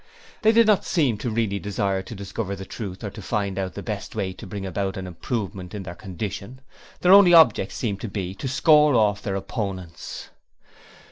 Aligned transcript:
They 0.41 0.51
did 0.51 0.65
not 0.65 0.83
seem 0.83 1.19
to 1.19 1.29
really 1.29 1.59
desire 1.59 2.01
to 2.01 2.15
discover 2.15 2.55
the 2.55 2.65
truth 2.65 3.03
or 3.03 3.11
to 3.11 3.21
find 3.21 3.59
out 3.59 3.75
the 3.75 3.83
best 3.83 4.15
way 4.15 4.33
to 4.33 4.47
bring 4.47 4.65
about 4.65 4.97
an 4.97 5.05
improvement 5.05 5.75
in 5.75 5.83
their 5.83 5.93
condition, 5.93 6.59
their 7.01 7.11
only 7.13 7.35
object 7.35 7.71
seemed 7.71 8.01
to 8.01 8.07
be 8.07 8.33
to 8.33 8.47
score 8.47 8.95
off 8.95 9.21
their 9.21 9.35
opponents. 9.35 10.29